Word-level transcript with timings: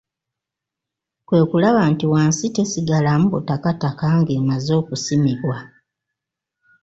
Kwe 1.27 1.39
kulaba 1.49 1.81
nti 1.91 2.05
wansi 2.13 2.45
tesigalamu 2.55 3.25
butakataka 3.33 4.05
ng'emaze 4.19 4.71
okusimibwa. 4.81 5.57